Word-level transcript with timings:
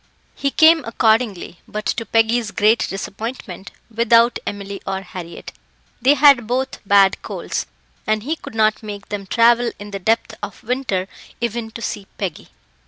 He 0.33 0.49
came 0.49 0.83
accordingly, 0.85 1.59
but, 1.67 1.85
to 1.85 2.07
Peggy's 2.07 2.49
great 2.49 2.87
disappointment, 2.89 3.69
without 3.95 4.39
Emily 4.47 4.81
or 4.87 5.01
Harriett. 5.01 5.51
They 6.01 6.15
had 6.15 6.47
both 6.47 6.79
bad 6.87 7.21
colds, 7.21 7.67
and 8.07 8.23
he 8.23 8.35
could 8.35 8.55
not 8.55 8.81
make 8.81 9.09
them 9.09 9.27
travel 9.27 9.71
in 9.77 9.91
the 9.91 9.99
depth 9.99 10.33
of 10.41 10.63
winter 10.63 11.07
even 11.39 11.69
to 11.69 11.83
see 11.83 12.07
Peggy. 12.17 12.47